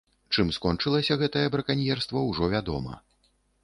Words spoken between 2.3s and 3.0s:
ужо вядома.